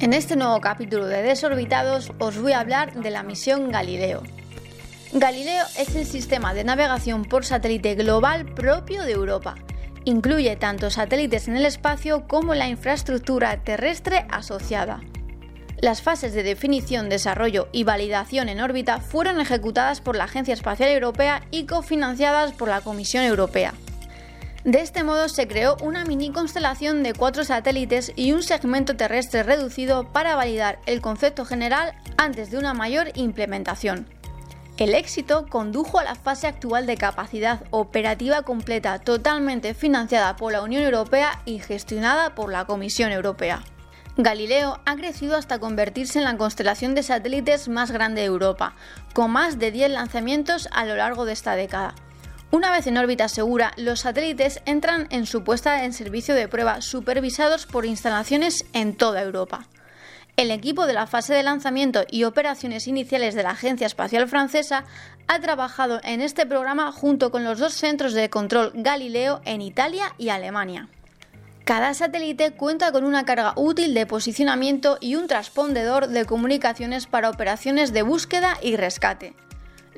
En 0.00 0.14
este 0.14 0.34
nuevo 0.34 0.62
capítulo 0.62 1.04
de 1.04 1.22
Desorbitados 1.22 2.10
os 2.18 2.40
voy 2.40 2.52
a 2.52 2.60
hablar 2.60 2.94
de 2.94 3.10
la 3.10 3.22
misión 3.22 3.70
Galileo. 3.70 4.22
Galileo 5.12 5.66
es 5.76 5.94
el 5.94 6.06
sistema 6.06 6.54
de 6.54 6.64
navegación 6.64 7.26
por 7.26 7.44
satélite 7.44 7.96
global 7.96 8.46
propio 8.46 9.02
de 9.02 9.12
Europa. 9.12 9.56
Incluye 10.06 10.56
tanto 10.56 10.88
satélites 10.88 11.48
en 11.48 11.56
el 11.56 11.66
espacio 11.66 12.26
como 12.26 12.54
la 12.54 12.66
infraestructura 12.66 13.62
terrestre 13.62 14.26
asociada. 14.30 15.02
Las 15.82 16.00
fases 16.00 16.32
de 16.32 16.44
definición, 16.44 17.10
desarrollo 17.10 17.68
y 17.70 17.84
validación 17.84 18.48
en 18.48 18.62
órbita 18.62 19.00
fueron 19.00 19.38
ejecutadas 19.38 20.00
por 20.00 20.16
la 20.16 20.24
Agencia 20.24 20.54
Espacial 20.54 20.88
Europea 20.88 21.42
y 21.50 21.66
cofinanciadas 21.66 22.52
por 22.52 22.68
la 22.68 22.80
Comisión 22.80 23.24
Europea. 23.24 23.74
De 24.64 24.82
este 24.82 25.04
modo 25.04 25.30
se 25.30 25.48
creó 25.48 25.76
una 25.80 26.04
mini 26.04 26.30
constelación 26.32 27.02
de 27.02 27.14
cuatro 27.14 27.44
satélites 27.44 28.12
y 28.14 28.32
un 28.32 28.42
segmento 28.42 28.94
terrestre 28.94 29.42
reducido 29.42 30.12
para 30.12 30.36
validar 30.36 30.78
el 30.84 31.00
concepto 31.00 31.46
general 31.46 31.94
antes 32.18 32.50
de 32.50 32.58
una 32.58 32.74
mayor 32.74 33.10
implementación. 33.14 34.06
El 34.76 34.94
éxito 34.94 35.46
condujo 35.46 35.98
a 35.98 36.04
la 36.04 36.14
fase 36.14 36.46
actual 36.46 36.86
de 36.86 36.98
capacidad 36.98 37.62
operativa 37.70 38.42
completa 38.42 38.98
totalmente 38.98 39.72
financiada 39.72 40.36
por 40.36 40.52
la 40.52 40.62
Unión 40.62 40.82
Europea 40.82 41.40
y 41.46 41.58
gestionada 41.58 42.34
por 42.34 42.52
la 42.52 42.66
Comisión 42.66 43.12
Europea. 43.12 43.62
Galileo 44.18 44.80
ha 44.84 44.96
crecido 44.96 45.36
hasta 45.36 45.58
convertirse 45.58 46.18
en 46.18 46.24
la 46.26 46.36
constelación 46.36 46.94
de 46.94 47.02
satélites 47.02 47.68
más 47.68 47.90
grande 47.90 48.20
de 48.20 48.26
Europa, 48.26 48.74
con 49.14 49.30
más 49.30 49.58
de 49.58 49.70
10 49.70 49.90
lanzamientos 49.92 50.68
a 50.72 50.84
lo 50.84 50.96
largo 50.96 51.24
de 51.24 51.32
esta 51.32 51.56
década. 51.56 51.94
Una 52.52 52.72
vez 52.72 52.88
en 52.88 52.98
órbita 52.98 53.28
segura, 53.28 53.72
los 53.76 54.00
satélites 54.00 54.60
entran 54.66 55.06
en 55.10 55.26
su 55.26 55.44
puesta 55.44 55.84
en 55.84 55.92
servicio 55.92 56.34
de 56.34 56.48
prueba 56.48 56.80
supervisados 56.80 57.64
por 57.64 57.86
instalaciones 57.86 58.64
en 58.72 58.96
toda 58.96 59.22
Europa. 59.22 59.68
El 60.36 60.50
equipo 60.50 60.86
de 60.86 60.94
la 60.94 61.06
fase 61.06 61.32
de 61.32 61.44
lanzamiento 61.44 62.04
y 62.10 62.24
operaciones 62.24 62.88
iniciales 62.88 63.36
de 63.36 63.44
la 63.44 63.50
Agencia 63.50 63.86
Espacial 63.86 64.26
Francesa 64.26 64.84
ha 65.28 65.38
trabajado 65.38 66.00
en 66.02 66.20
este 66.20 66.44
programa 66.44 66.90
junto 66.90 67.30
con 67.30 67.44
los 67.44 67.60
dos 67.60 67.74
centros 67.74 68.14
de 68.14 68.30
control 68.30 68.72
Galileo 68.74 69.42
en 69.44 69.62
Italia 69.62 70.12
y 70.18 70.30
Alemania. 70.30 70.88
Cada 71.64 71.94
satélite 71.94 72.50
cuenta 72.50 72.90
con 72.90 73.04
una 73.04 73.24
carga 73.24 73.52
útil 73.54 73.94
de 73.94 74.06
posicionamiento 74.06 74.98
y 75.00 75.14
un 75.14 75.28
transpondedor 75.28 76.08
de 76.08 76.24
comunicaciones 76.24 77.06
para 77.06 77.30
operaciones 77.30 77.92
de 77.92 78.02
búsqueda 78.02 78.58
y 78.60 78.74
rescate. 78.74 79.36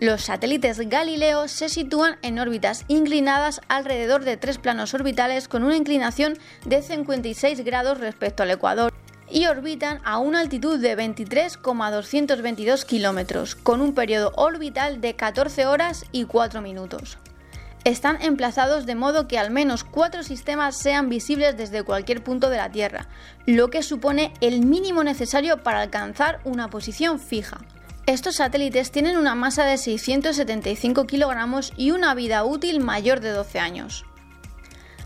Los 0.02 0.22
satélites 0.22 0.80
Galileo 0.88 1.46
se 1.46 1.68
sitúan 1.68 2.16
en 2.22 2.40
órbitas 2.40 2.84
inclinadas 2.88 3.60
alrededor 3.68 4.24
de 4.24 4.36
tres 4.36 4.58
planos 4.58 4.94
orbitales 4.94 5.46
con 5.46 5.62
una 5.62 5.76
inclinación 5.76 6.36
de 6.64 6.82
56 6.82 7.60
grados 7.64 8.00
respecto 8.00 8.42
al 8.42 8.50
ecuador 8.50 8.92
y 9.30 9.46
orbitan 9.46 10.00
a 10.04 10.18
una 10.18 10.40
altitud 10.40 10.80
de 10.80 10.96
23,222 10.96 12.84
kilómetros, 12.84 13.54
con 13.54 13.80
un 13.80 13.94
periodo 13.94 14.32
orbital 14.34 15.00
de 15.00 15.14
14 15.14 15.66
horas 15.66 16.04
y 16.10 16.24
4 16.24 16.60
minutos. 16.62 17.16
Están 17.84 18.20
emplazados 18.22 18.86
de 18.86 18.96
modo 18.96 19.28
que 19.28 19.38
al 19.38 19.52
menos 19.52 19.84
cuatro 19.84 20.24
sistemas 20.24 20.76
sean 20.76 21.10
visibles 21.10 21.56
desde 21.56 21.84
cualquier 21.84 22.24
punto 22.24 22.50
de 22.50 22.56
la 22.56 22.72
Tierra, 22.72 23.06
lo 23.46 23.70
que 23.70 23.84
supone 23.84 24.34
el 24.40 24.66
mínimo 24.66 25.04
necesario 25.04 25.62
para 25.62 25.80
alcanzar 25.80 26.40
una 26.42 26.70
posición 26.70 27.20
fija. 27.20 27.60
Estos 28.06 28.36
satélites 28.36 28.90
tienen 28.90 29.16
una 29.16 29.36
masa 29.36 29.64
de 29.64 29.78
675 29.78 31.06
kilogramos 31.06 31.72
y 31.76 31.92
una 31.92 32.14
vida 32.14 32.42
útil 32.42 32.80
mayor 32.80 33.20
de 33.20 33.30
12 33.30 33.60
años. 33.60 34.04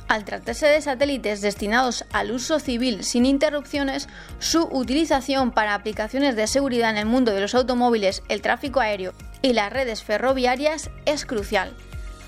Al 0.08 0.24
tratarse 0.24 0.66
de 0.66 0.80
satélites 0.80 1.42
destinados 1.42 2.06
al 2.12 2.30
uso 2.30 2.58
civil 2.58 3.04
sin 3.04 3.26
interrupciones, 3.26 4.08
su 4.38 4.62
utilización 4.62 5.50
para 5.50 5.74
aplicaciones 5.74 6.36
de 6.36 6.46
seguridad 6.46 6.88
en 6.88 6.96
el 6.96 7.04
mundo 7.04 7.32
de 7.32 7.40
los 7.40 7.54
automóviles, 7.54 8.22
el 8.30 8.40
tráfico 8.40 8.80
aéreo 8.80 9.12
y 9.42 9.52
las 9.52 9.70
redes 9.70 10.02
ferroviarias 10.02 10.88
es 11.04 11.26
crucial. 11.26 11.74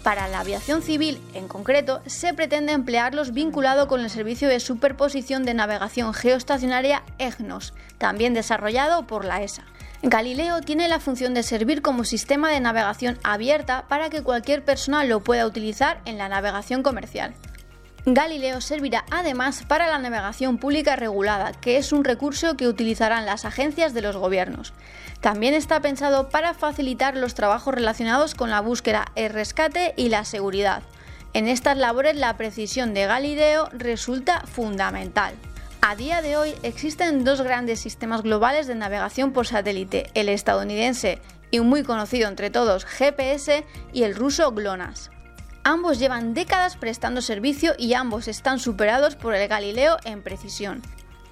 Para 0.02 0.28
la 0.28 0.40
aviación 0.40 0.82
civil, 0.82 1.18
en 1.32 1.48
concreto, 1.48 2.02
se 2.04 2.34
pretende 2.34 2.72
emplearlos 2.72 3.32
vinculado 3.32 3.88
con 3.88 4.00
el 4.00 4.10
servicio 4.10 4.48
de 4.48 4.60
superposición 4.60 5.44
de 5.44 5.54
navegación 5.54 6.12
geoestacionaria 6.12 7.04
EGNOS, 7.18 7.72
también 7.96 8.34
desarrollado 8.34 9.06
por 9.06 9.24
la 9.24 9.42
ESA. 9.42 9.64
Galileo 10.02 10.60
tiene 10.60 10.86
la 10.86 11.00
función 11.00 11.34
de 11.34 11.42
servir 11.42 11.82
como 11.82 12.04
sistema 12.04 12.50
de 12.50 12.60
navegación 12.60 13.18
abierta 13.24 13.86
para 13.88 14.10
que 14.10 14.22
cualquier 14.22 14.64
persona 14.64 15.02
lo 15.02 15.24
pueda 15.24 15.44
utilizar 15.44 16.00
en 16.04 16.18
la 16.18 16.28
navegación 16.28 16.84
comercial. 16.84 17.34
Galileo 18.06 18.60
servirá 18.60 19.04
además 19.10 19.64
para 19.66 19.88
la 19.88 19.98
navegación 19.98 20.58
pública 20.58 20.94
regulada, 20.94 21.50
que 21.52 21.78
es 21.78 21.92
un 21.92 22.04
recurso 22.04 22.56
que 22.56 22.68
utilizarán 22.68 23.26
las 23.26 23.44
agencias 23.44 23.92
de 23.92 24.02
los 24.02 24.16
gobiernos. 24.16 24.72
También 25.20 25.52
está 25.52 25.80
pensado 25.80 26.28
para 26.28 26.54
facilitar 26.54 27.16
los 27.16 27.34
trabajos 27.34 27.74
relacionados 27.74 28.36
con 28.36 28.50
la 28.50 28.60
búsqueda, 28.60 29.06
el 29.16 29.30
rescate 29.30 29.94
y 29.96 30.10
la 30.10 30.24
seguridad. 30.24 30.82
En 31.34 31.48
estas 31.48 31.76
labores 31.76 32.14
la 32.14 32.36
precisión 32.36 32.94
de 32.94 33.06
Galileo 33.06 33.68
resulta 33.72 34.42
fundamental. 34.46 35.34
A 35.90 35.96
día 35.96 36.20
de 36.20 36.36
hoy 36.36 36.54
existen 36.64 37.24
dos 37.24 37.40
grandes 37.40 37.80
sistemas 37.80 38.20
globales 38.20 38.66
de 38.66 38.74
navegación 38.74 39.32
por 39.32 39.46
satélite, 39.46 40.10
el 40.12 40.28
estadounidense 40.28 41.18
y 41.50 41.60
muy 41.60 41.82
conocido 41.82 42.28
entre 42.28 42.50
todos 42.50 42.84
GPS 42.84 43.64
y 43.94 44.02
el 44.02 44.14
ruso 44.14 44.52
GLONASS. 44.52 45.10
Ambos 45.64 45.98
llevan 45.98 46.34
décadas 46.34 46.76
prestando 46.76 47.22
servicio 47.22 47.72
y 47.78 47.94
ambos 47.94 48.28
están 48.28 48.58
superados 48.58 49.16
por 49.16 49.34
el 49.34 49.48
Galileo 49.48 49.96
en 50.04 50.22
precisión. 50.22 50.82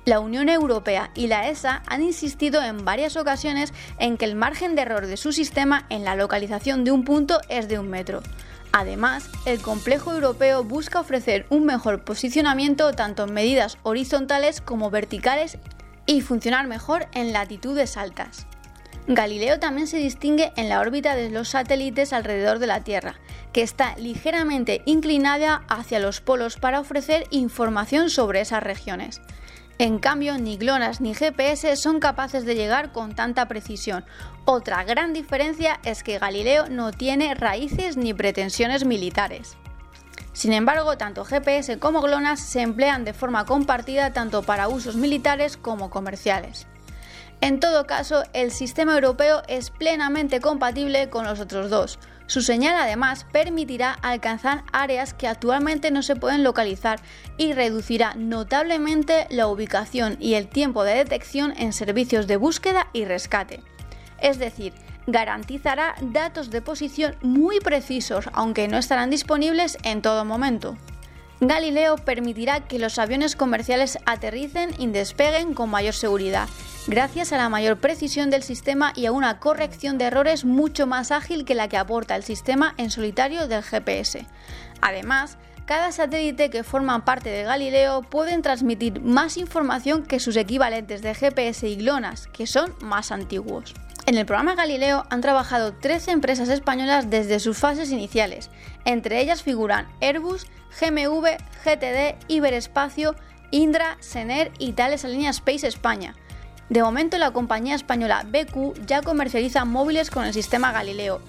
La 0.07 0.21
Unión 0.21 0.49
Europea 0.49 1.11
y 1.15 1.27
la 1.27 1.51
ESA 1.51 1.83
han 1.87 2.03
insistido 2.03 2.63
en 2.63 2.83
varias 2.83 3.19
ocasiones 3.19 3.75
en 3.99 4.17
que 4.17 4.25
el 4.25 4.37
margen 4.37 4.75
de 4.75 4.83
error 4.83 5.07
de 5.07 5.19
su 5.19 5.33
sistema 5.33 5.85
en 5.91 6.03
la 6.03 6.17
localización 6.17 6.83
de 6.83 6.93
un 6.93 7.05
punto 7.05 7.41
es 7.51 7.69
de 7.69 7.79
un 7.79 7.91
metro. 7.91 8.23
Además, 8.79 9.31
el 9.47 9.63
complejo 9.63 10.13
europeo 10.13 10.63
busca 10.63 11.01
ofrecer 11.01 11.47
un 11.49 11.65
mejor 11.65 12.05
posicionamiento 12.05 12.93
tanto 12.93 13.25
en 13.25 13.33
medidas 13.33 13.79
horizontales 13.85 14.61
como 14.61 14.91
verticales 14.91 15.57
y 16.05 16.21
funcionar 16.21 16.67
mejor 16.67 17.07
en 17.15 17.33
latitudes 17.33 17.97
altas. 17.97 18.47
Galileo 19.09 19.59
también 19.59 19.87
se 19.87 19.97
distingue 19.97 20.53
en 20.57 20.69
la 20.69 20.81
órbita 20.81 21.17
de 21.17 21.31
los 21.31 21.49
satélites 21.49 22.13
alrededor 22.13 22.59
de 22.59 22.67
la 22.67 22.85
Tierra, 22.85 23.15
que 23.55 23.63
está 23.63 23.97
ligeramente 23.97 24.83
inclinada 24.85 25.63
hacia 25.71 25.99
los 25.99 26.21
polos 26.21 26.59
para 26.59 26.79
ofrecer 26.79 27.25
información 27.31 28.11
sobre 28.11 28.43
esas 28.43 28.63
regiones. 28.63 29.23
En 29.79 29.99
cambio, 29.99 30.39
ni 30.39 30.57
GLONASS 30.57 31.03
ni 31.03 31.13
GPS 31.13 31.77
son 31.77 32.01
capaces 32.01 32.47
de 32.47 32.55
llegar 32.55 32.93
con 32.93 33.15
tanta 33.15 33.47
precisión. 33.47 34.07
Otra 34.47 34.85
gran 34.85 35.13
diferencia 35.13 35.81
es 35.85 36.03
que 36.03 36.19
Galileo 36.19 36.71
no 36.71 36.93
tiene 36.93 37.35
raíces 37.35 37.99
ni 37.99 38.15
pretensiones 38.15 38.87
militares. 38.87 39.57
Sin 40.33 40.55
embargo, 40.55 40.97
tanto 40.97 41.25
GPS 41.25 41.79
como 41.79 42.01
GLONASS 42.01 42.41
se 42.41 42.63
emplean 42.63 43.05
de 43.05 43.13
forma 43.13 43.45
compartida 43.45 44.15
tanto 44.15 44.43
para 44.43 44.69
usos 44.69 44.97
militares 44.97 45.59
como 45.59 45.91
comerciales. 45.91 46.67
En 47.43 47.61
todo 47.61 47.87
caso, 47.87 48.23
el 48.33 48.53
sistema 48.53 48.95
europeo 48.95 49.43
es 49.47 49.69
plenamente 49.69 50.41
compatible 50.41 51.11
con 51.11 51.27
los 51.27 51.39
otros 51.39 51.69
dos. 51.69 51.99
Su 52.27 52.43
señal 52.43 52.75
además 52.77 53.25
permitirá 53.31 53.93
alcanzar 53.93 54.65
áreas 54.73 55.15
que 55.15 55.29
actualmente 55.29 55.91
no 55.91 56.03
se 56.03 56.17
pueden 56.17 56.43
localizar 56.43 57.01
y 57.37 57.53
reducirá 57.53 58.15
notablemente 58.17 59.27
la 59.31 59.47
ubicación 59.47 60.17
y 60.19 60.35
el 60.35 60.49
tiempo 60.49 60.83
de 60.83 60.95
detección 60.95 61.55
en 61.57 61.73
servicios 61.73 62.27
de 62.27 62.37
búsqueda 62.37 62.89
y 62.93 63.05
rescate. 63.05 63.63
Es 64.21 64.39
decir, 64.39 64.73
garantizará 65.07 65.95
datos 66.01 66.51
de 66.51 66.63
posición 66.63 67.15
muy 67.23 67.61
precisos, 67.61 68.29
aunque 68.33 68.67
no 68.67 68.79
estarán 68.79 69.11
disponibles 69.11 69.79
en 69.85 70.03
todo 70.03 70.25
momento. 70.25 70.77
Galileo 71.41 71.97
permitirá 71.97 72.61
que 72.61 72.79
los 72.79 72.99
aviones 72.99 73.37
comerciales 73.37 73.99
aterricen 74.07 74.71
y 74.79 74.87
despeguen 74.89 75.55
con 75.55 75.71
mayor 75.71 75.95
seguridad 75.95 76.49
gracias 76.87 77.33
a 77.33 77.37
la 77.37 77.49
mayor 77.49 77.79
precisión 77.79 78.31
del 78.31 78.43
sistema 78.43 78.93
y 78.95 79.07
a 79.07 79.13
una 79.13 79.39
corrección 79.39 79.99
de 79.99 80.07
errores 80.07 80.45
mucho 80.45 80.87
más 80.87 81.11
ágil 81.11 81.45
que 81.45 81.55
la 81.55 81.69
que 81.69 81.77
aporta 81.77 82.17
el 82.17 82.23
sistema 82.23 82.75
en 82.77 82.91
solitario 82.91 83.49
del 83.49 83.63
GPS. 83.63 84.27
Además, 84.81 85.39
cada 85.65 85.91
satélite 85.91 86.51
que 86.51 86.63
forma 86.63 87.05
parte 87.05 87.29
de 87.31 87.43
Galileo 87.43 88.03
pueden 88.03 88.43
transmitir 88.43 89.01
más 89.01 89.37
información 89.37 90.05
que 90.05 90.21
sus 90.21 90.37
equivalentes 90.37 91.03
de 91.03 91.15
GPS 91.15 91.69
y 91.69 91.77
GLONASS, 91.77 92.29
que 92.29 92.47
son 92.47 92.75
más 92.81 93.11
antiguos. 93.11 93.75
En 94.07 94.17
el 94.17 94.27
programa 94.27 94.55
Galileo 94.55 95.05
han 95.11 95.21
trabajado 95.21 95.75
13 95.75 96.13
empresas 96.13 96.49
españolas 96.49 97.11
desde 97.11 97.41
sus 97.41 97.59
fases 97.59 97.91
iniciales. 97.91 98.51
Entre 98.85 99.21
ellas 99.21 99.43
figuran 99.43 99.89
Airbus, 100.01 100.47
GMV, 100.81 101.39
GTD, 101.65 102.15
Iberespacio, 102.29 103.17
Indra, 103.51 103.97
Sener 103.99 104.53
y 104.59 104.73
Thales 104.73 105.05
Alenia 105.05 105.31
Space 105.31 105.67
España. 105.67 106.15
De 106.69 106.83
momento 106.83 107.17
la 107.19 107.31
compañía 107.31 107.75
española 107.75 108.27
BQ 108.27 108.87
ya 108.87 109.03
comercializa 109.03 109.65
móviles 109.65 110.11
con 110.11 110.25
el 110.25 110.33
sistema 110.33 110.73
Galileo 110.73 111.21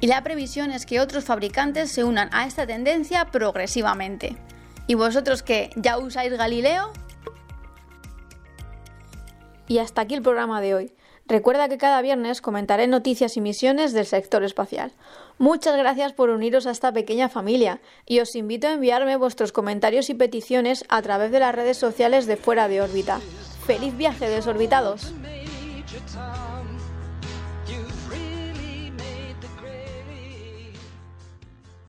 y 0.00 0.06
la 0.06 0.22
previsión 0.22 0.70
es 0.70 0.86
que 0.86 1.00
otros 1.00 1.24
fabricantes 1.24 1.90
se 1.90 2.04
unan 2.04 2.28
a 2.32 2.46
esta 2.46 2.66
tendencia 2.66 3.26
progresivamente. 3.26 4.36
¿Y 4.86 4.94
vosotros 4.94 5.42
qué? 5.42 5.70
¿Ya 5.76 5.98
usáis 5.98 6.32
Galileo? 6.32 6.92
Y 9.68 9.78
hasta 9.78 10.02
aquí 10.02 10.14
el 10.14 10.22
programa 10.22 10.60
de 10.60 10.74
hoy. 10.74 10.92
Recuerda 11.28 11.68
que 11.68 11.78
cada 11.78 12.02
viernes 12.02 12.40
comentaré 12.40 12.86
noticias 12.86 13.36
y 13.36 13.40
misiones 13.40 13.92
del 13.92 14.06
sector 14.06 14.44
espacial. 14.44 14.92
Muchas 15.38 15.76
gracias 15.76 16.12
por 16.12 16.30
uniros 16.30 16.66
a 16.66 16.70
esta 16.70 16.92
pequeña 16.92 17.28
familia 17.28 17.80
y 18.06 18.20
os 18.20 18.36
invito 18.36 18.68
a 18.68 18.74
enviarme 18.74 19.16
vuestros 19.16 19.50
comentarios 19.50 20.08
y 20.08 20.14
peticiones 20.14 20.84
a 20.88 21.02
través 21.02 21.32
de 21.32 21.40
las 21.40 21.54
redes 21.54 21.78
sociales 21.78 22.26
de 22.26 22.36
Fuera 22.36 22.68
de 22.68 22.80
órbita. 22.80 23.20
¡Feliz 23.66 23.96
viaje, 23.96 24.28
desorbitados! 24.28 25.12